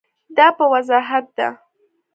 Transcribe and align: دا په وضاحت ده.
دا 0.37 0.47
په 0.57 0.65
وضاحت 0.73 1.25
ده. 1.37 1.49